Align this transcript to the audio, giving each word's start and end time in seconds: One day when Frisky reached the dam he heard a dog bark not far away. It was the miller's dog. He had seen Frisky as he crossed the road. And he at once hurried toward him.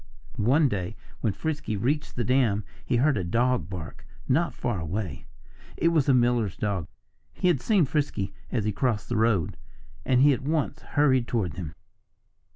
One 0.37 0.67
day 0.67 0.95
when 1.19 1.31
Frisky 1.33 1.77
reached 1.77 2.15
the 2.15 2.23
dam 2.23 2.63
he 2.83 2.95
heard 2.95 3.19
a 3.19 3.23
dog 3.23 3.69
bark 3.69 4.03
not 4.27 4.51
far 4.55 4.79
away. 4.79 5.27
It 5.77 5.89
was 5.89 6.07
the 6.07 6.13
miller's 6.15 6.57
dog. 6.57 6.87
He 7.33 7.49
had 7.49 7.61
seen 7.61 7.85
Frisky 7.85 8.33
as 8.51 8.65
he 8.65 8.71
crossed 8.71 9.09
the 9.09 9.15
road. 9.15 9.57
And 10.03 10.21
he 10.21 10.33
at 10.33 10.41
once 10.41 10.81
hurried 10.81 11.27
toward 11.27 11.53
him. 11.53 11.75